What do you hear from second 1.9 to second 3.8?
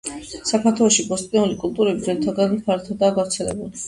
ძველთაგანვე ფართოდაა გავრცელებული.